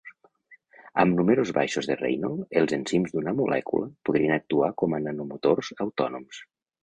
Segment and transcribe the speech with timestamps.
[1.01, 6.41] Amb números baixos de Reynold, els enzims d'una molècula podrien actuar com a nanomotors autònoms.